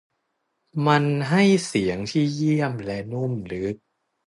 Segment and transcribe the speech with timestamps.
[0.87, 3.75] มันให้เสียงที่เยี่ยมและนุ่มลึก